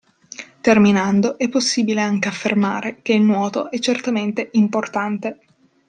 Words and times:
Terminando 0.61 1.37
è 1.37 1.47
possibile 1.47 2.01
anche 2.01 2.27
affermare 2.27 3.03
che 3.03 3.13
il 3.13 3.21
nuoto 3.21 3.69
è 3.69 3.77
certamente 3.77 4.49
importante. 4.53 5.45